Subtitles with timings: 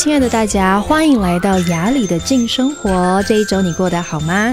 [0.00, 3.22] 亲爱的大家，欢迎来到雅里的静生活。
[3.24, 4.50] 这一周你过得好吗？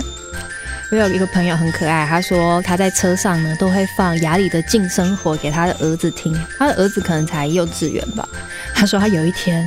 [0.92, 6.38] 我有一个朋友很可爱，他说他在车上呢都会放雅里的静生活给他的儿子听。
[6.58, 8.28] 他的儿子可能才幼稚园吧。
[8.76, 9.66] 他说他有一天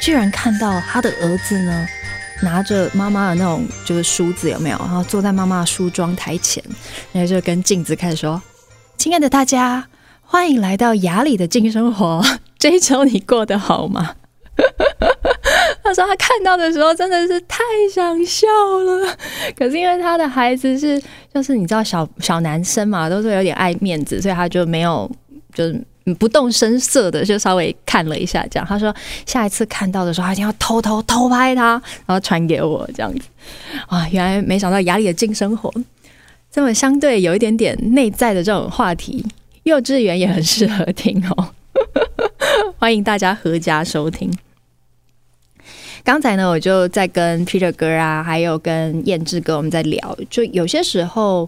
[0.00, 1.88] 居然看到他的儿子呢
[2.40, 4.78] 拿着妈妈的那种就是梳子有没有？
[4.78, 6.62] 然后坐在妈妈的梳妆台前，
[7.10, 8.40] 然后就跟镜子开始说
[8.96, 9.88] ：“亲爱的大家，
[10.22, 12.24] 欢迎来到雅里的静生活。
[12.56, 14.12] 这一周你过得好吗？”
[15.82, 17.62] 他说他看到的时候真的是太
[17.92, 18.46] 想笑
[18.84, 19.16] 了，
[19.56, 21.00] 可是因为他的孩子是
[21.32, 25.10] 就是你知道小小男生嘛，都是有点爱面子，所以他就没有
[25.54, 25.80] 就是
[26.18, 28.66] 不动声色的就稍微看了一下这样。
[28.66, 28.94] 他说
[29.24, 33.20] 下一次看到的时候，他一定要偷偷偷拍他，然后传给我这样子。
[33.86, 35.72] 啊，原来没想到雅里的静生活
[36.50, 39.24] 这么相对有一点点内在的这种话题，
[39.62, 41.50] 幼稚园也很适合听哦。
[42.78, 44.30] 欢迎大家阖家收听。
[46.08, 51.46] 刚才呢，我就在跟 Peter 哥啊，还有跟燕志哥，我们在聊，就有些时候，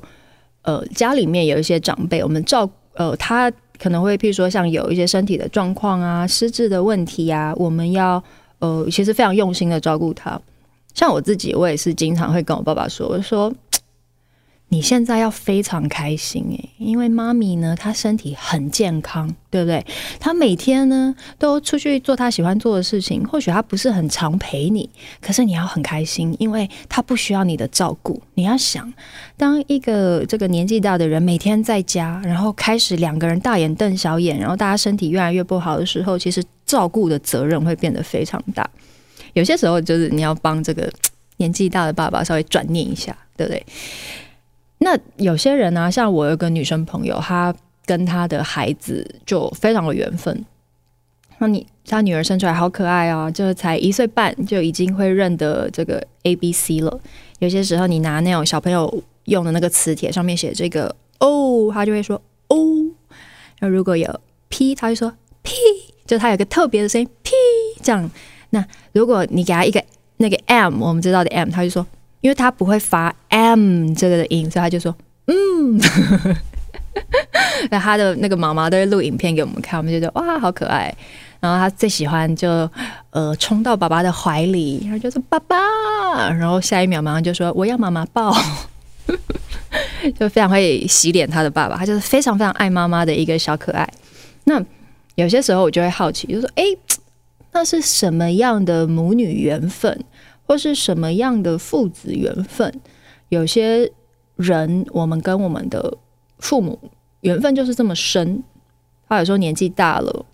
[0.61, 8.23] 呃，家里面有一些长辈，我们照，呃，他可能会，譬如说，像有一些身体的状况啊，失智的问题啊，我们要，
[8.59, 10.39] 呃，其实非常用心的照顾他。
[10.93, 13.51] 像我自己，我也是经常会跟我爸爸说，我说。
[14.73, 19.85] 你现在要非常开心诶，因为妈咪呢，她身体很健康，对不对？
[20.21, 24.89] 她每天呢都出去做她喜欢做的事情，或许她不是很常陪你，
[25.21, 28.23] 可是你要很开心，因为她不需要你的照顾。
[28.35, 28.93] 你要想，
[29.37, 38.71] 当一个这个年纪大的人每天在家，然后开始两个人大眼瞪小眼，然后大家身体越来越不好的时候，其实照顾的责任会变得非常大。
[39.33, 40.89] 有些时候就是你要帮这个
[41.39, 43.67] 年纪大的爸爸稍微转念一下，对不对？
[44.83, 50.45] 那有些人呢、像我有个女生朋友，她跟她的孩子就非常的缘分。
[51.39, 56.99] 那你她女儿生出来好可爱啊，就是才一岁半就已经会认得这个 A B C 了。
[57.41, 62.87] 有些时候你拿那种小朋友用的那个磁铁，上面写这个 O，她就会说 O。
[63.61, 65.13] 那如果有 P，她会说
[65.43, 65.53] P，
[66.07, 67.33] 就她有个特别的声音 P
[67.83, 68.11] 这样。
[68.49, 69.85] 那如果你给她一个
[70.17, 71.87] 那个 M，我们知道的 M，她就说。
[72.21, 74.95] 因为他不会发 M 这个的音，所以他就说
[75.27, 75.81] 嗯。
[77.71, 80.93] 那他的那个妈妈都会录影片给我们看，我们就觉得哇，好可爱。
[81.39, 82.69] 然后他最喜欢就
[83.11, 85.57] 呃冲到爸爸的怀里，然后就说爸爸，
[86.33, 88.37] 然后下一秒马上就说我要妈妈抱，
[90.19, 93.89] 就非常会洗脸他的爸爸，他就是非常非常爱妈妈的一个小可爱。
[94.45, 94.61] 那
[95.15, 96.65] 有些时候我就会好奇，就说哎，
[97.53, 100.05] 那是什么样的母女缘分？
[100.51, 102.75] 或是什么样的父子缘分？
[103.29, 103.89] 有些
[104.35, 105.97] 人，我们跟我们的
[106.41, 106.77] 父母
[107.21, 108.43] 缘分就是这么深。
[109.09, 110.27] 他有时候年纪大了，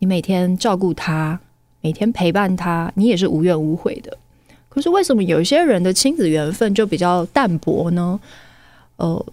[0.00, 1.38] 你每天照顾他，
[1.80, 4.18] 每天陪伴他，你也是无怨无悔的。
[4.68, 8.18] 可是为什么有些人的亲子缘分就比较淡薄呢？
[8.96, 9.26] 呃，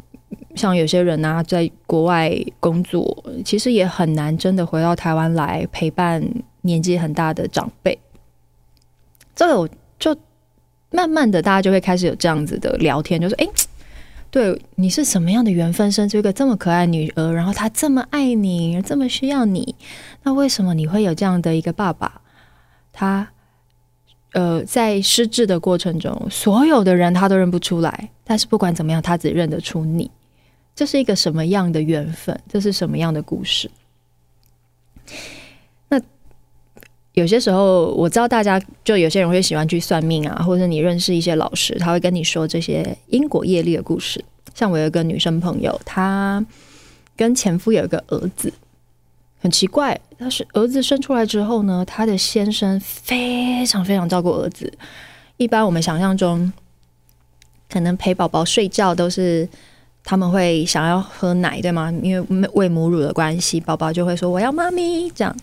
[0.53, 6.23] 像有些人啊，在国外工作，其实也很难真的回到台湾来陪伴
[6.61, 7.97] 年纪很大的长辈。
[9.35, 9.67] 这个。
[9.99, 10.15] 就
[10.91, 13.47] 慢慢的，大家就会开始有这样子的聊天，就说：“哎，
[14.31, 19.75] 对你是什么样的缘分，生出一个这么可爱女儿，然后她这么爱你，这么需要你，
[20.23, 22.21] 那为什么你会有这样的一个爸爸？
[22.91, 23.27] 他
[24.33, 30.09] 呃，在失智的过程中，所有的人他都认不出来，但是不管怎么样，他只认得出你。
[30.75, 32.39] 这是一个什么样的缘分？
[32.47, 33.69] 这是什么样的故事？”
[37.13, 44.23] 有些时候，我知道大家就有些人会喜欢去算命啊，或者你认识一些老师，他会跟你说这些因果业力的故事。
[44.53, 46.45] 像我有一个女生朋友，她
[47.17, 48.53] 跟前夫有一个儿子，
[49.41, 54.71] 很奇怪，她是儿子生出来之后呢，他的先生非常非常照顾儿子。
[55.37, 56.51] 一般我们想象中，
[57.69, 59.47] 可能陪宝宝睡觉都是
[60.03, 61.93] 他们会想要喝奶，对吗？
[62.03, 65.35] 因为喂母乳的关系，宝宝就会说我要妈咪这样。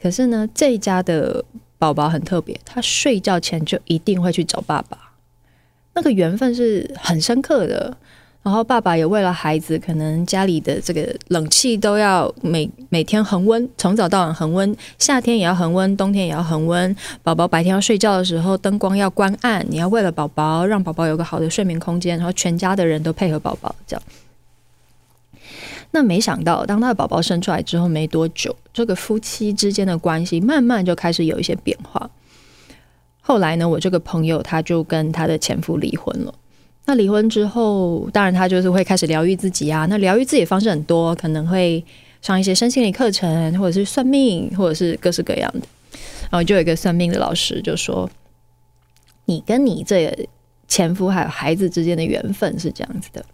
[0.00, 1.44] 可是呢，这一家的
[1.78, 5.12] 宝宝很特别，他睡觉前就一定会去找爸爸，
[5.94, 7.96] 那个缘分是很深刻的。
[8.42, 16.96] 然后爸爸也为了孩子，可能家里的这个冷气都要每每天恒温，从早到晚恒温，夏天也要恒温，冬天也要恒温。
[17.22, 24.02] 宝宝白天要睡觉的时候，灯光要关暗，你要为了宝宝，让宝宝有个好的睡眠空间，然后全家的人都配合宝宝这样。
[25.92, 32.08] 那没想到，当他的宝宝生出来之后没多久，这个夫妻之间的关系慢慢就开始有一些变化。
[33.20, 36.34] 后来呢，我这个朋友他就跟他的前夫离婚了。
[36.86, 39.86] 那离婚之后，当然他就是会开始疗愈自己啊。
[39.86, 41.84] 那疗愈自己的方式很多，可能会
[42.22, 45.60] 上一些身心灵课程，或者是算命，或者是各式各样的。
[46.30, 48.08] 然后就有一个算命的老师就说
[49.26, 50.28] ：“你跟你这
[50.66, 53.24] 前夫还有孩子之间的缘分是这样子的。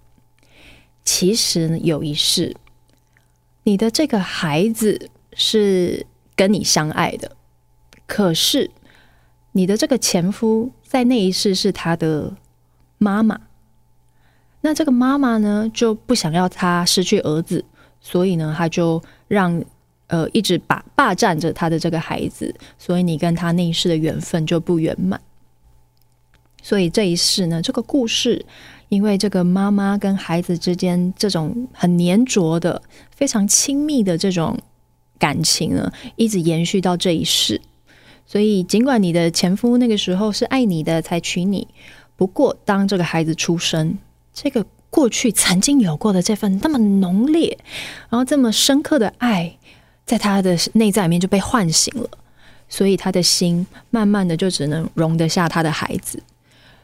[1.07, 2.55] 其实有一世，
[3.63, 6.05] 你的这个孩子是
[6.35, 7.35] 跟你相爱的，
[8.07, 8.71] 可是
[9.53, 12.37] 你的这个前夫在那一世是他的
[12.99, 13.41] 妈妈。
[14.61, 17.65] 那这个妈妈呢，就不想要他失去儿子，
[18.03, 19.65] 所以呢，他就让。”
[20.09, 25.21] 呃，一直把霸占着他的这个孩子，所以你跟他那一世的缘分就不圆满。
[26.63, 28.47] 所以这一世呢，这个故事，
[28.89, 32.81] 因为这个妈妈跟孩子之间这种很黏着的、
[33.15, 34.59] 非常亲密的这种
[35.19, 37.61] 感情呢，一直延续到这一世。
[38.27, 41.69] 所以，尽管你的前夫那个时候是爱你的才娶你，
[42.17, 43.99] 不过当这个孩子出生，
[44.33, 47.59] 这个过去曾经有过的这份那么浓烈，
[48.09, 49.57] 然后这么深刻的爱。
[50.07, 52.09] 在他的内在里面就被唤醒了，
[52.69, 56.23] 所以他的心慢慢的就只能容得下他的孩子，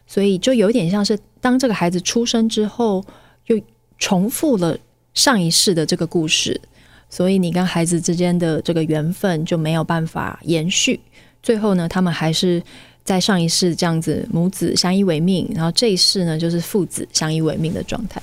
[0.07, 3.05] 所以就有点像是当这个孩子出生之后，
[3.47, 3.61] 又
[3.99, 4.77] 重复了
[5.15, 6.61] 上一世的这个故事，
[7.09, 11.01] 所以你跟孩子之间的这个缘分就没有办法延续。
[11.43, 12.63] 最后呢，他们还是
[13.05, 18.23] 在上一世这样子母子相依为命，然后这一世呢就是父子相依为命的状态。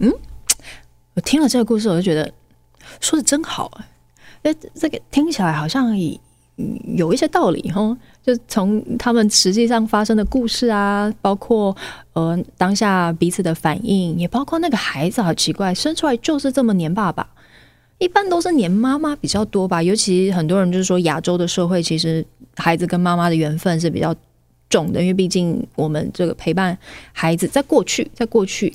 [0.00, 0.12] 嗯，
[1.14, 2.32] 我听了这个故事，我就觉得。
[3.00, 3.88] 说的真好啊！
[4.42, 6.20] 哎，这个听起来好像也
[6.96, 7.96] 有一些道理哈。
[8.22, 11.76] 就从他们实际上发生的故事啊，包括
[12.14, 17.28] 呃当下彼此的反应，也包括那个孩子好奇怪，生出来就是这么黏爸爸，
[17.98, 19.82] 一般都是黏妈妈比较多吧。
[19.82, 22.24] 尤其很多人就是说，亚洲的社会其实
[22.56, 24.14] 孩子跟妈妈的缘分是比较
[24.70, 26.78] 重的，因为毕竟我们这个陪伴
[27.12, 28.72] 孩子，在过去，在过去，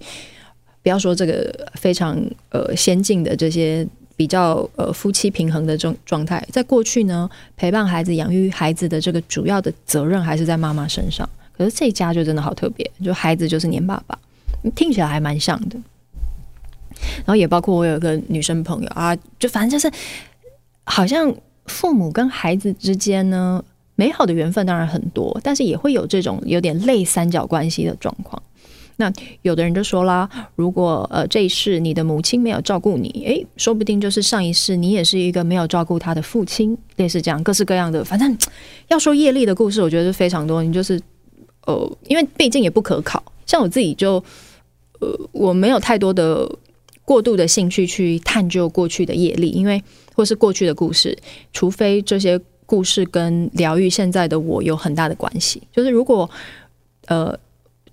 [0.83, 2.15] 不要说这个非常
[2.49, 3.87] 呃先进的这些。
[4.19, 11.27] 比较呃夫妻平衡的这种状态，在过去呢，陪伴孩子、养育孩子的这个主要的责任还是在妈妈身上。
[11.57, 14.19] 可是这一家就真的好特别，就孩子就是黏爸爸，
[14.75, 15.79] 听起来还蛮像的。
[17.19, 19.89] 然后也包括我有一个女生朋友啊，就反正就是
[20.83, 21.33] 好像
[21.67, 23.63] 父母跟孩子之间呢，
[23.95, 28.43] 美好的缘分当然很多，但是也会有这种有点类三角关系的状况。
[28.99, 29.09] 那
[29.43, 38.37] 有的人就说啦，如果呃这一世你的母亲没有照顾你，诶，说不定就是上一世你也是一个没有照顾他的父亲，类似这样各式各样的，反正
[38.89, 40.61] 要说业力的故事，我觉得是非常多。
[40.61, 40.99] 你就是
[41.65, 44.21] 呃，因为毕竟也不可考，像我自己就
[44.99, 46.45] 呃我没有太多的
[47.05, 49.81] 过度的兴趣去探究过去的业力，因为
[50.13, 51.17] 或是过去的故事，
[51.53, 56.29] 除非这些故事跟疗愈现在的我有很大的关系，就是如果
[57.07, 57.39] 呃。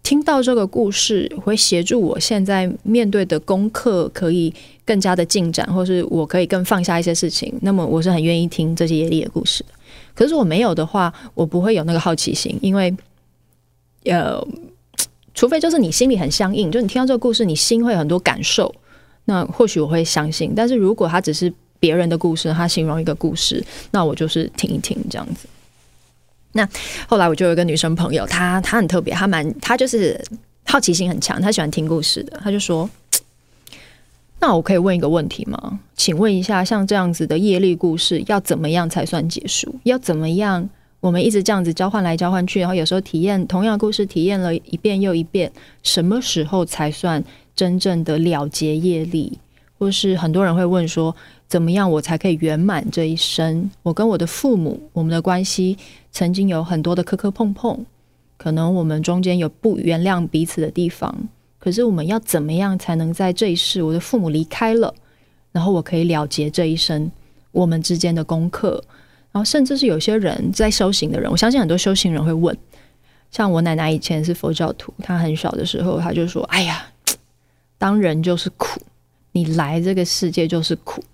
[0.06, 4.54] 听到这个故事，会协助我现在面对的功课可以
[4.84, 7.52] 更加的进展，或是我可以更放下一些事情。
[7.62, 9.64] 那么我是很愿意听这些业力的故事。
[10.14, 12.96] 可是我没有的话，我不会有那个好奇心，因为
[14.04, 14.40] 呃，
[15.34, 18.72] 除非就是你心里很相应，就你听到这个故事，你心会有很多感受，
[19.24, 20.52] 那或许我会相信。
[20.54, 23.60] 但是如果他只是别人的故事，他形容一个故事，
[23.90, 25.48] 那我就是听一听这样子。
[26.56, 26.68] 那
[27.06, 30.20] 后来我就有一个女生朋友，她她很特别，她蛮她就是
[30.64, 32.40] 好奇心很强，她喜欢听故事的。
[32.42, 32.90] 她就说
[34.40, 35.78] ：“那我可以问一个问题吗？
[35.94, 39.72] 请问一下，像这样子的业力故事，要怎么样才算结束？
[39.84, 40.68] 要怎么样？
[41.00, 47.22] 我们一直这样子交换来交换去，然后有时候体验同样故事，体验了一遍又一遍，什么时候才算
[47.54, 49.38] 真正的了结业力？
[49.78, 51.14] 或是很多人会问说，
[51.46, 53.70] 怎么样我才可以圆满这一生？
[53.82, 55.76] 我跟我的父母，我们的关系。”
[56.10, 57.84] 曾经有很多的磕磕碰碰，
[58.38, 61.14] 可能我们中间有不原谅彼此的地方。
[61.58, 64.94] 可是我们要怎么样才能在这一世，我的父母离开了，
[65.52, 67.10] 然后我可以了结这一生
[67.52, 68.82] 我们之间的功课？
[69.30, 72.56] 然后甚至是有些人在修行的人，我相信很多修行人会问，
[73.30, 76.86] 像我奶奶以前是佛教徒，她很小的时候，她就说：“哎呀，
[77.76, 78.80] 当人就是苦，
[79.36, 81.04] 你来这个世界就是苦，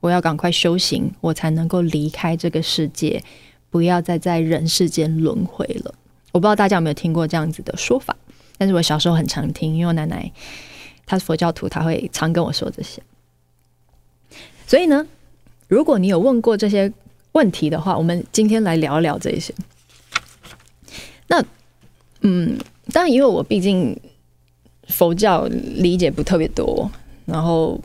[0.00, 3.22] 我要赶快修行，我才能够离开这个世界。”
[3.70, 5.94] 不要再在人世间轮回了。
[6.32, 8.16] 我不知道大家有没有听过这样子的说法，
[8.58, 10.28] 但是我小时候很常听，因为我奶奶
[11.06, 13.00] 她是佛教徒，她会常跟我说这些。
[14.66, 15.06] 所以呢，
[15.68, 16.92] 如果你有问过这些
[17.30, 19.54] 问题的话，我们今天来聊聊这些。
[21.28, 21.40] 那，
[22.22, 22.58] 嗯，
[22.92, 23.96] 当然，因为我毕竟
[24.88, 26.90] 佛教理解不特别多，
[27.30, 27.80] 然后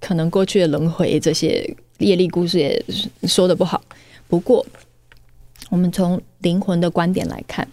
[0.00, 2.84] 可能过去的轮回这些业力故事也
[3.26, 3.82] 说的不好，
[4.28, 4.64] 不过。
[5.70, 7.66] 我们从灵魂的观点来看，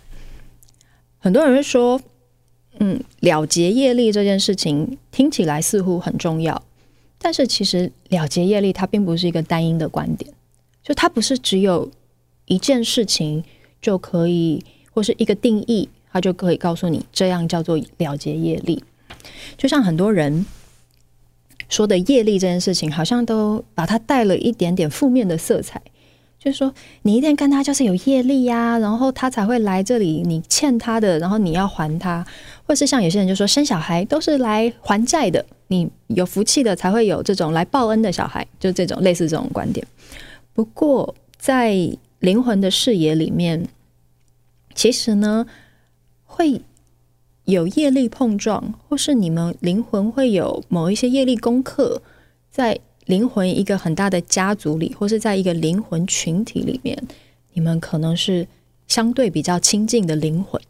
[1.17, 1.99] 很多人说，
[2.79, 6.63] 嗯，了结业力这件事情听起来似乎很重要，
[7.17, 10.31] 但是其实了结业力它并不是一个单一的观点，
[10.81, 11.91] 就它不是只有
[12.45, 13.43] 一件事情
[13.81, 18.81] 就可以，或是一个定义，它就可以告诉你，这样叫做了结业力。
[19.57, 20.45] 就像很多人
[21.69, 25.81] 说的业力这件事情，好像都把它带了一点点负面的色彩。
[26.37, 30.23] 就是说，你一定跟他就是有业力呀，然后他才会来这里。
[30.25, 32.25] 你欠他的，然后你要还他，
[32.65, 35.45] 或是像有些人就说，生小孩都是来还债的。
[35.67, 39.85] 你有福气的才会有这种来报恩的小孩，就这种类似这种观点。
[40.53, 41.75] 不过，在
[42.19, 43.67] 灵魂的视野里面，
[44.73, 45.45] 其实呢，
[46.23, 46.61] 会
[47.49, 52.01] 有业力碰撞，或是你们灵魂会有某一些业力功课
[52.49, 52.79] 在。
[53.05, 56.95] 灵魂一个很大的家族里，或是在一个灵魂群体里面，
[57.53, 58.47] 你们可能是
[58.87, 60.61] 相对比较亲近的灵魂。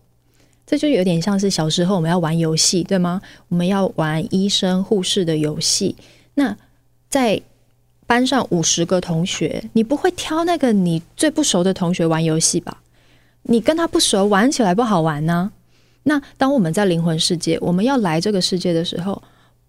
[0.66, 3.22] 这就有点像是小时候我们要玩游戏，对吗？
[3.50, 5.98] 我们要玩医生、护士的游戏。
[6.36, 6.56] 那
[7.10, 7.42] 在
[8.08, 12.82] 班上五十个同学，你不会挑那个你最不熟的同学玩游戏吧？
[13.44, 15.52] 你跟他不熟，玩起来不好玩呢。
[16.10, 19.24] 那当我们在灵魂世界，我们要来这个世界的时候，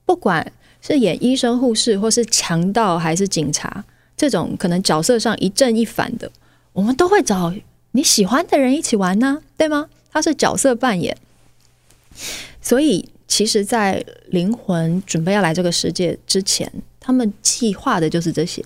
[0.04, 0.50] 不管。
[0.82, 3.84] 是演医生、护士，或是强盗，还是警察？
[4.16, 6.32] 这种可能角色上一正一反的，
[6.72, 7.52] 我们都会找
[7.90, 9.90] 你喜欢的人一起玩呢，对吗？
[10.10, 11.14] 他是角色扮演，
[12.62, 18.64] 所以其实，在灵魂准备要来这个世界之前，他们计划的就是这些。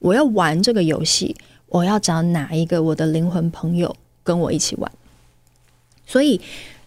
[0.00, 1.34] 我要玩这个游戏，
[1.68, 4.92] 我要找哪一个我的灵魂朋友跟我一起玩。
[6.06, 6.38] 所以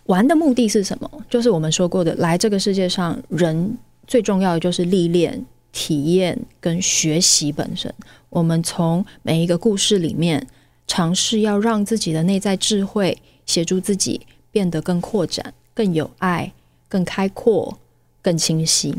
[0.07, 1.09] 玩的目的是什么？
[1.29, 3.77] 就是我们说过的，来这个世界上人。
[4.07, 7.93] 最重要的就是历练、体验跟学习本身。
[8.29, 10.47] 我们从每一个故事里面
[10.87, 16.53] 尝试要让自己的内在智慧协助自己变得更扩展、更有爱、
[16.87, 17.77] 更开阔、
[18.21, 18.95] 更清晰。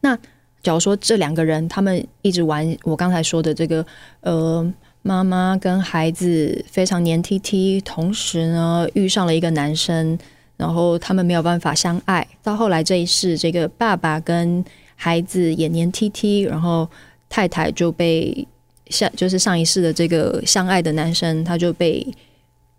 [0.00, 0.18] 那
[0.64, 3.86] 假如说这两个人他们一直玩我刚才说的这个，
[4.22, 10.18] 呃，妈妈跟孩子非常黏 T T，同时呢遇上了一个男生。
[10.56, 14.62] 然后他们没有办法相爱，到后来这一世，这个爸爸跟
[14.94, 16.86] 孩子也黏 T T，然后
[17.30, 18.46] 太太就被
[18.90, 22.06] 上就是上一世的这个相爱的男生，他就被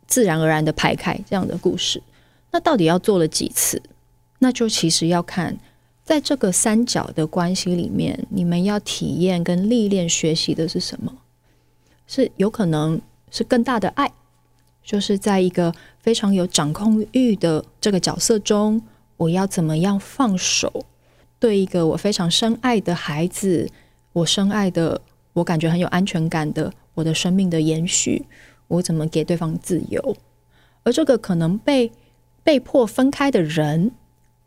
[0.06, 2.00] 自然而然的排开，这样的故事。
[2.52, 3.82] 那到底要做了几次？
[4.38, 5.58] 那就其实要看
[6.04, 11.12] 在这个三角的关系里面，你们要体验跟历练学习的是什么？
[12.12, 13.00] 是有可能
[13.30, 14.12] 是更大的爱。
[14.84, 18.82] 就是在一个非常有掌控欲的这个角色中，
[19.16, 20.86] 我要怎么样放手？
[21.40, 23.70] 对一个我非常深爱的孩子，
[24.12, 25.00] 我深爱的，
[25.34, 28.26] 我感觉很有安全感的，我的生命的延续，
[28.68, 30.18] 我怎么给对方自由？
[30.84, 31.92] 而这个可能被
[32.44, 33.92] 被迫分开的人，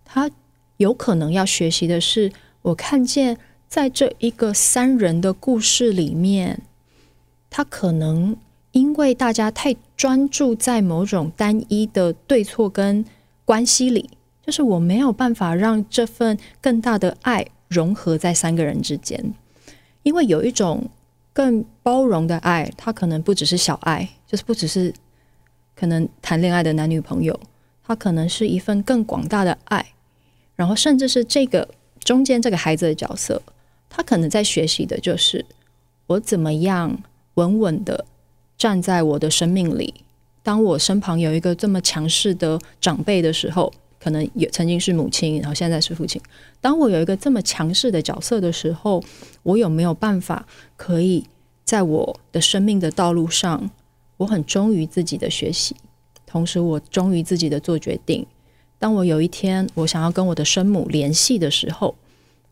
[0.04, 0.30] 他
[0.76, 2.30] 有可能要学习的是，
[2.62, 6.62] 我看见在这一个三人的故事里面，
[7.54, 8.36] 他可能。
[8.72, 13.04] 因为大家太专注在某种单一的对错跟
[13.44, 14.10] 关系里，
[14.44, 19.32] 就是我没有办法让这份更大的爱融合在三个人之间。
[20.02, 20.90] 因为有一种
[21.32, 24.92] 更包容的爱，它可能不只是小爱，就是不只是
[25.76, 27.38] 可能谈恋爱的男女朋友，
[27.86, 29.86] 它可能是一份更广大的爱。
[30.56, 31.68] 然后，甚至是这个
[32.00, 33.40] 中间这个孩子的角色，
[33.88, 35.46] 他可能在学习的就是
[36.08, 36.98] 我怎么样
[37.34, 38.04] 稳稳的。
[38.56, 39.92] 站在我的生命里，
[40.42, 46.22] 当我身旁有一个这么强势的长辈的时候，可能也曾经是母亲，然后现在是父亲。
[46.60, 49.02] 当我有一个这么强势的角色的时候，
[49.42, 51.24] 我有没有办法可以
[51.64, 53.68] 在我的生命的道路上，
[54.18, 55.74] 我很忠于自己的学习，
[56.24, 58.24] 同时我忠于自己的做决定。
[58.78, 61.96] 当我有一天我想要跟我的生母联系的时候，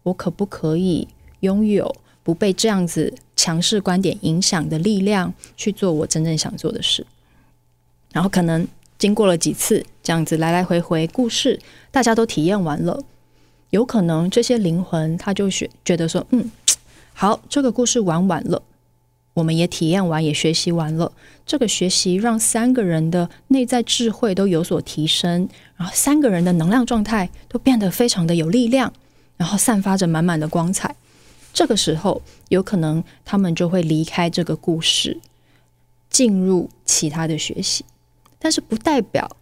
[0.03, 1.07] 我可不可以
[1.41, 7.05] 拥有不被这样子强势观点影响的力量去做我真正想做的事，
[8.13, 8.65] 然后可能
[8.97, 11.59] 经过了几次这样子来来回回故事，
[11.91, 13.03] 大家都体验完了，
[13.71, 16.53] 有可能这些灵魂他就觉觉得说，嗯，
[17.15, 18.63] 好，这个故事玩完了，
[19.35, 21.11] 我们也体验完，也学习完了，
[21.45, 28.93] 这个学习让三个人的内在智慧都有所提升，然后三个人的能量状态都变得非常的有力量，
[29.37, 30.95] 然后散发着满满的光彩。
[31.53, 35.21] 这个时候，有可能他们就会离开这个故事，
[36.09, 37.85] 进入其他的学习。
[38.39, 39.37] 但是，不代表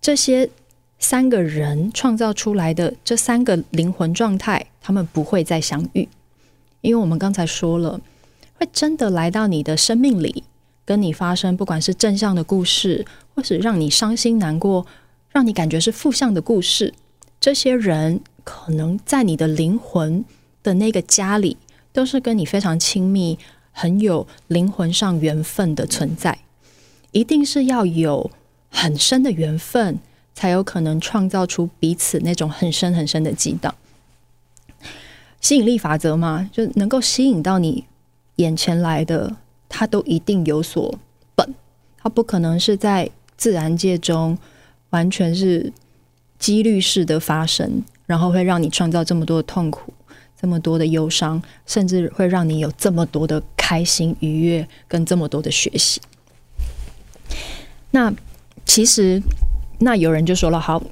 [0.00, 0.50] 这些
[0.98, 6.08] 三个人创造出来的这三个灵魂状态，他们不会再相遇。
[6.80, 8.00] 因为我们刚才说了，
[8.58, 10.44] 会真的来到你的生命里，
[10.84, 14.86] 跟你发生不管是正向的故事，或是让你伤心难过、
[15.30, 16.92] 让你感觉是负向的故事，
[17.40, 20.24] 这些人可能在你的灵魂
[20.66, 21.56] 的那个家里，
[21.92, 23.38] 都是跟你非常亲密、
[23.70, 26.40] 很有灵魂上缘分的存在，
[27.12, 28.28] 一定是要有
[28.68, 30.00] 很深的缘分，
[30.34, 33.72] 才有可能创造出彼此那种很深很深的激荡。
[35.40, 37.84] 吸引力法则嘛，就能够吸引到你
[38.36, 39.36] 眼前来的，
[39.68, 40.98] 它都一定有所
[41.36, 41.54] 本，
[41.98, 44.36] 它不可能是在自然界中
[44.90, 45.72] 完全是
[46.40, 49.94] 几率式的发生，然后会让你创造这么多的痛苦。
[50.40, 56.00] 这么多的忧伤，甚至会让你有这么多的开心、愉悦，跟这么多的学习。
[57.90, 58.12] 那
[58.66, 59.22] 其实，
[59.78, 60.82] 那有人就说了：“好，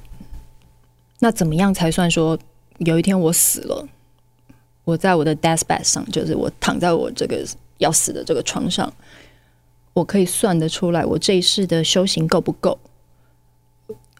[1.19, 2.37] 那怎么样才算说
[2.79, 3.87] 有一天我死了，
[4.83, 7.45] 我在我的 deathbed 上，就是我躺在我这个
[7.77, 8.91] 要死的这个床上，
[9.93, 12.79] 我可以算得出来，我这一世的修行够不够？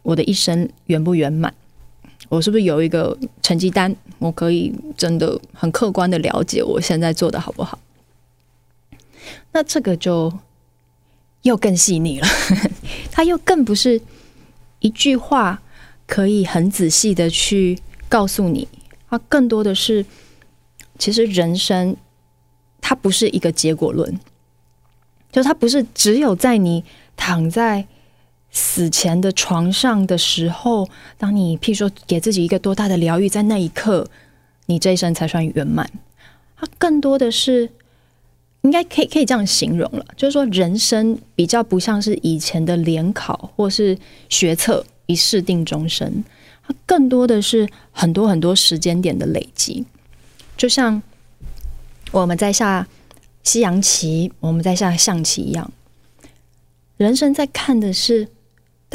[0.03, 1.51] 我的一生圆不圆满？”
[2.29, 3.95] 我是不是有一个成绩单？
[4.19, 7.79] 我可以真的很客观的了解我现在做的好不好？
[9.51, 10.33] 那这个就
[11.43, 12.27] 又更细腻了，
[13.11, 14.01] 它又更不是
[14.79, 15.61] 一句话
[16.07, 17.79] 可以很仔细的去
[18.09, 18.67] 告诉你。
[19.09, 20.05] 它更多的是，
[20.97, 21.95] 其实人生
[22.81, 24.19] 它不是一个结果论，
[25.31, 26.83] 就它不是只有在你
[27.15, 27.87] 躺在。
[28.57, 34.07] 死前的床上的时候，当你譬如说给自己一个多大的疗愈，在那一刻，
[34.67, 35.91] 你这一生才算圆满。
[36.55, 37.69] 它更多的是，
[38.61, 43.97] 应该可以可以这样形容了，就是说人生比较不像是以前的联考或是
[44.29, 46.23] 学测一试定终身，
[46.65, 49.85] 它更多的是很多很多时间点的累积，
[50.55, 51.03] 就像
[52.11, 52.87] 我们在下
[53.43, 55.69] 西洋棋，我们在下象棋一样，
[56.95, 58.29] 人生在看的是。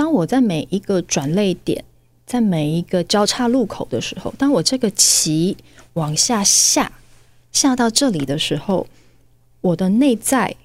[0.00, 1.84] 当我在每一个转捩点，
[2.24, 5.54] 在每一个交叉路口的时候，当我这个棋
[5.92, 6.90] 往下下，
[7.52, 8.86] 下到这里的时候，
[9.60, 10.56] 我的内在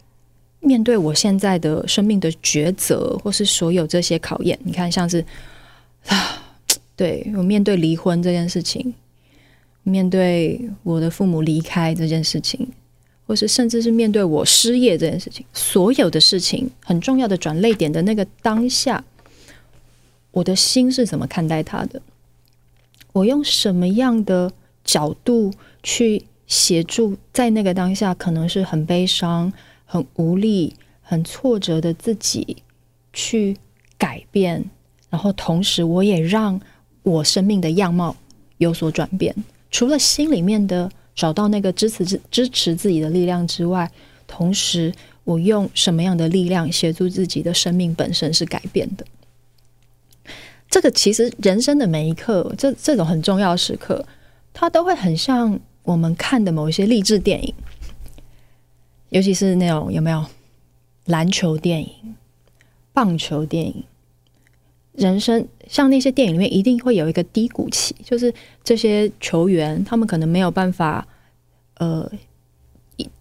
[0.61, 5.19] 面对我现在的生命的抉择，或是所有这些考验，你看，像是
[6.07, 6.41] 啊，
[6.95, 8.93] 对，我面对离婚这件事情，
[9.83, 12.65] 面对我的父母离开这件事情，
[13.27, 19.03] 或是甚至是面对我失业这件事情，所有的事情很重要的转捩点的那个当下。
[20.35, 22.01] 我的心是怎么看待他的？
[23.13, 24.51] 我用什么样的
[24.83, 29.53] 角度去协助，在那个当下可能是很悲伤、
[29.85, 32.57] 很无力、很挫折的自己
[33.13, 33.55] 去
[33.97, 34.69] 改变，
[35.09, 36.59] 然后同时我也让
[37.03, 38.13] 我生命的样貌
[38.57, 39.33] 有所转变。
[39.71, 43.89] 除了心里面的找到那个支持支支持自己的力量之外，
[44.27, 44.93] 同时
[45.23, 49.05] 我用什么样的力量协助自己的生命本身是改变的？
[50.75, 54.05] 这个其实人生的每一刻，这这种很重要的时刻，
[54.53, 57.53] 它都会很像我们看的某一些励志电影，
[59.07, 60.25] 尤其是那种有没有
[61.05, 61.89] 篮球电影、
[62.91, 63.85] 棒球电影。
[64.91, 71.07] 人生像那些电影里面，一定会有一个低谷期，就是这些球员他们可能没有办法，
[71.75, 72.11] 呃，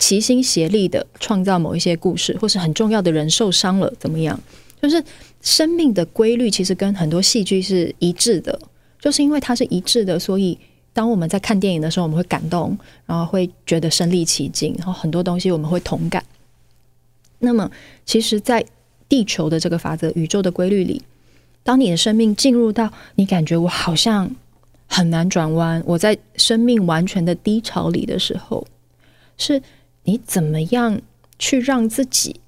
[0.01, 4.41] 齐心协力的创造某一些故事，或是很重要的人受伤了，怎么样？
[4.85, 5.03] 就是
[5.41, 8.59] 生命的规律，其实跟很多戏剧是一致的。
[9.01, 10.59] 就是因为它是一致的，所以
[10.93, 16.23] 当我们在看电影的时候，我们会感动，然后会觉得身临其境，然后很多东西我们会同感。
[17.39, 17.71] 那么，
[18.05, 18.65] 其实，在
[19.09, 21.03] 地球的这个法则、宇宙的规律里，
[21.63, 24.31] 当你的生命进入到你感觉我好像
[24.87, 28.67] 很难转弯，我在生命完全的低潮里的时候，
[29.37, 29.63] 是
[30.05, 31.01] 你怎么样
[31.39, 32.41] 去让自己？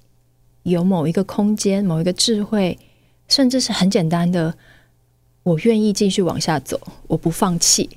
[0.71, 2.77] 有某一个空间，某一个智慧，
[3.27, 4.53] 甚至是很简单的，
[5.43, 7.89] 我愿意继续往下走，我不放弃，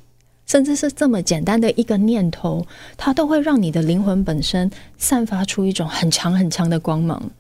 [0.47, 2.65] 甚至是这么简单的一个念头，
[2.97, 7.31] 它都会让你的灵魂本身散发出一种很强很强的光芒。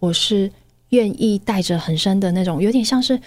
[0.00, 0.50] 我是
[0.88, 3.20] 愿意带着很深的那种，有点像是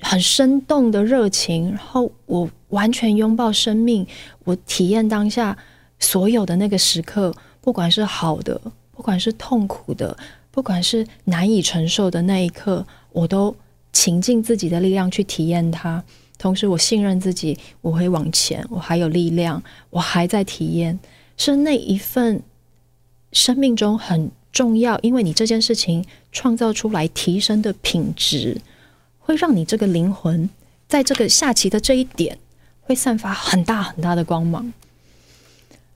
[0.00, 4.06] 很生动的热情，然后我完全拥抱生命，
[4.44, 5.56] 我体验当下
[5.98, 8.58] 所有的那个时刻，不管是好的，
[8.92, 10.16] 不管是痛苦的。
[10.54, 13.56] 不管是难以承受的那一刻，我都
[13.92, 16.04] 倾尽自己的力量去体验它。
[16.38, 20.96] 同时，我信任自己，我会往前，我还有力量，我还在体验。
[21.36, 22.40] 是那一份
[23.32, 28.60] 生命中很重要，因为你这件事情创造出来提升的品质，
[29.18, 30.48] 会让你这个灵魂
[30.86, 32.38] 在这个下棋的这一点
[32.82, 34.72] 会散发很大很大的光芒。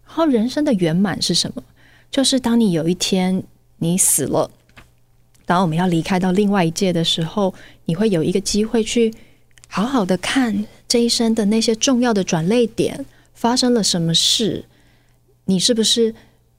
[0.04, 1.62] 然后，人生的圆满是什么？
[2.10, 3.44] 就是当你有一天。
[3.78, 4.50] 你死了，
[5.46, 9.14] 当我们要离开到另外一界的时候，你会有一个机会去
[9.68, 14.64] 好好的看这一生的那些重要的转捩点发生了什么事。
[15.44, 16.14] 你是不是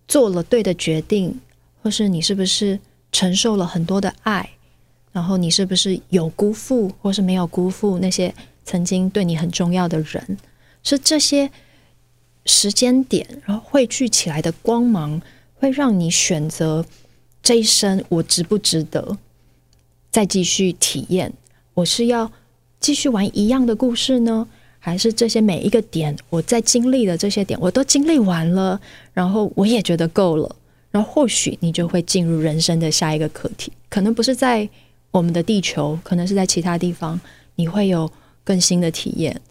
[0.07, 1.39] 做了对的决定，
[1.83, 2.79] 或是你是不是
[3.11, 4.49] 承受了很多的爱，
[5.11, 10.37] 然后你是不是有辜负，或是没有辜负那些曾经对你很重要的人，
[10.81, 11.51] 是这些
[12.45, 15.21] 时间点，然后汇聚起来的光芒，
[15.55, 16.83] 会让你选择
[17.41, 19.17] 这一生我值不值得
[20.11, 21.33] 再继续体验？
[21.73, 22.31] 我是要
[22.79, 24.47] 继续玩一样的故事呢？
[24.81, 28.79] 还是这些每一个点，我在经历的这些点，我都经历完了，
[29.13, 30.55] 然后我也觉得够了，
[30.89, 34.67] 然后或许你就会进入人生的下一个课题，可能不是在
[35.11, 37.19] 我们的地球，可能是在其他地方，
[37.55, 38.09] 你会有
[38.43, 39.41] 更新的体验。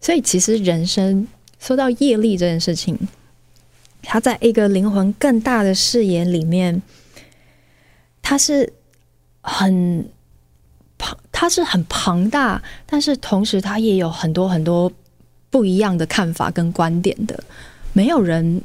[0.00, 1.28] 所以，其实人生
[1.60, 2.98] 说到业力这件事情，
[4.02, 6.82] 他在一个灵魂更大的视野里面，
[8.22, 8.72] 他是
[9.40, 10.08] 很。
[11.02, 14.92] 庞，他是很庞大，但是同时他也有很多很多
[15.48, 17.42] 不一样的看法跟观点的。
[17.94, 18.60] 没有人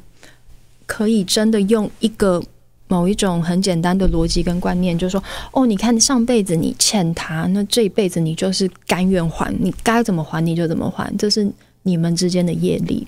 [0.86, 2.44] 可以真的用一个
[2.90, 11.50] 某一种很简单的逻辑跟观念，就说，哦，你看上辈子你欠他，那这一辈子你就是甘愿还，你该怎么还你就怎么还，这是
[11.84, 13.08] 你们之间的业力。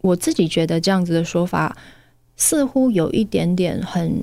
[0.00, 1.76] 我自己觉得这样子的说法
[2.36, 4.22] 似乎有一点点很，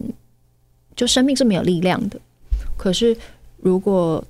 [0.96, 2.20] 就生命是没有力量的，
[2.78, 3.16] 可是。
[3.66, 4.22] 如果，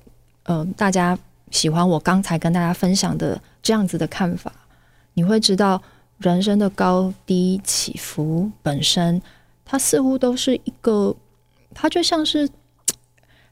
[0.43, 1.17] 嗯、大家
[1.49, 4.53] 喜欢我刚才跟大家分享的这样子的看法，
[5.15, 5.82] 你会知道
[6.19, 9.19] 人生的高低起伏本身，
[9.65, 11.15] 它似乎都是一个，
[11.73, 12.47] 它就像是，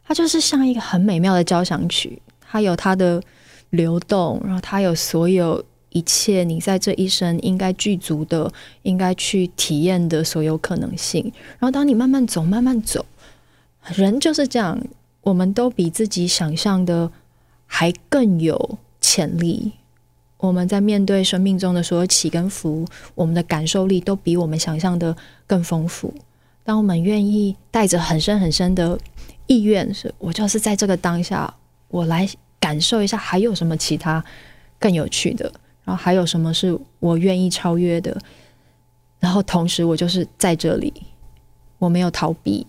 [0.03, 3.19] 它就是像一个很美妙的交响曲，它有它的
[3.71, 8.51] 流动，然后它有所有一切你在这一生应该具足的、
[8.81, 11.31] 应该去体验的所有可能性。
[11.59, 13.05] 然后当你慢慢走，慢慢走，
[13.95, 14.77] 人就是这样。
[15.23, 17.11] 我们都比自己想象的
[17.67, 19.73] 还更有潜力。
[20.37, 26.11] 我们在面对生命中的所有起跟伏，我们的感受力都比我们想象的更丰富。
[26.63, 28.97] 当我们愿意带着很深很深的
[29.45, 31.53] 意愿，是我就是在这个当下，
[31.89, 32.27] 我来
[32.59, 34.25] 感受一下还有什么其他
[34.79, 38.17] 更有趣的，然后还有什么是我愿意超越的。
[39.19, 40.93] 然后同时，我就是在这里，
[41.77, 42.65] 我没有逃避。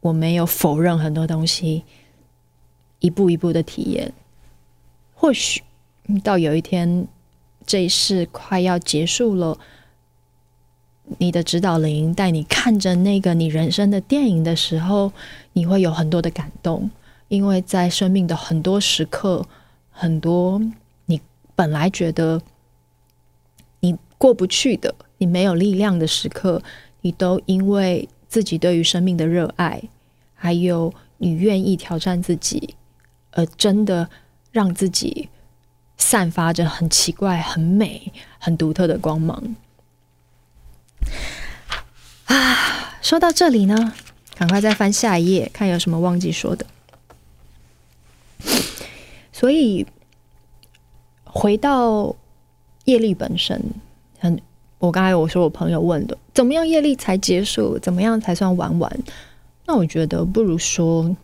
[0.00, 1.82] 我没有否认很多东西，
[2.98, 4.12] 一步一步的体验。
[5.14, 5.62] 或许
[6.22, 7.08] 到有一天，
[7.64, 9.58] 这一世快要结束了，
[11.16, 15.10] 你的指导灵带你看着那个你人生的电影的时候，
[15.54, 16.90] 你会有很多的感动，
[17.28, 19.46] 因为在生命的很多时刻，
[19.90, 20.60] 很多
[21.56, 22.42] 本来觉得
[23.80, 26.62] 你过不去的、你没有力量的时刻，
[27.02, 29.82] 你都因为自己对于生命的热爱。
[30.34, 32.74] 还有，你愿意挑战自己，
[33.30, 34.10] 而真的
[34.52, 35.28] 让自己
[35.96, 39.56] 散发着很奇怪、很美、很独特的光芒
[42.26, 42.98] 啊！
[43.00, 43.94] 说到这里呢，
[44.34, 46.66] 赶快再翻下一页，看有什么忘记说的。
[49.32, 49.86] 所以，
[51.34, 52.14] 回到
[52.84, 53.60] 业力本身，
[54.20, 54.40] 很，
[54.78, 57.76] 我刚才我说我朋友问的，怎么样业力才结束？
[57.80, 58.98] 怎么样才算玩完？
[59.66, 61.14] 那我觉得不如说，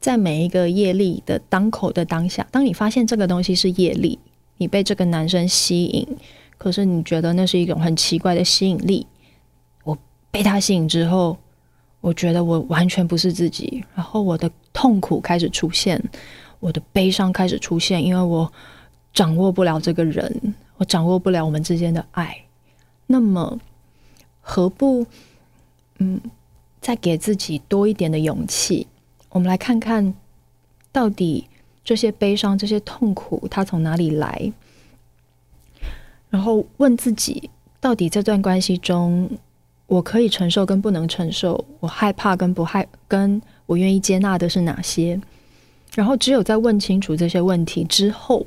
[0.00, 4.18] 在每一个业力的当口的当下，当你发现这个东西是业力，
[4.56, 6.08] 你被这个男生吸引，
[6.56, 9.06] 可是你觉得那是一种很奇怪的吸引力。
[9.84, 9.96] 我
[10.30, 11.36] 被他吸引之后，
[12.00, 16.02] 我觉得我完全不是自己，然后我的痛苦开始出现，
[16.58, 18.50] 我的悲伤开始出现，因为我
[19.18, 22.44] 掌握不了这个人，我掌握不了我们之间的爱。
[23.08, 23.58] 那么，
[24.40, 25.04] 何不，
[25.98, 26.20] 嗯？
[26.80, 28.86] 再给自己多一点的勇气，
[29.30, 30.14] 我们来看看
[30.92, 31.48] 到底
[31.82, 34.52] 这些悲伤、这些痛苦，它从哪里来？
[36.30, 37.50] 然后问自己，
[37.80, 39.28] 到底这段关系中，
[39.88, 45.20] 我可以承受跟不能承受，我害怕跟不害，跟我愿意接纳的是哪些？
[45.96, 48.46] 然后只有在问清楚这些问题之后，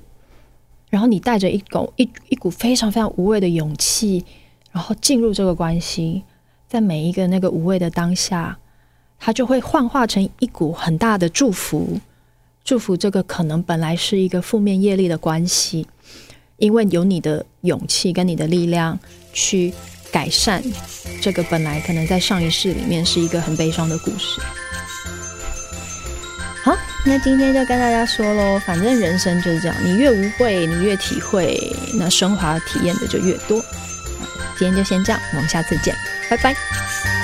[0.92, 4.24] 然后你带着一股一一股非常非常无畏的勇气，
[4.72, 6.22] 然后进入这个关系。
[6.68, 8.58] 在每一个那个无畏的当下，
[9.20, 12.00] 它就会幻化成一股很大的祝福，
[12.64, 15.88] 祝福这个可能本来是一个负面业力的关系，
[16.58, 18.98] 因为有你的勇气跟你的力量
[19.34, 19.74] 去
[20.12, 20.64] 改善
[21.22, 24.40] 这个本来可能在上一世里面是一个很悲伤的故事。
[26.64, 33.64] 好，那今天就跟大家说喽，反正人生就是这样，你越无畏，你越体会，那升华体验的就越多。
[34.58, 35.96] 今天就先这样，我们下次见。
[36.30, 37.21] 拜拜。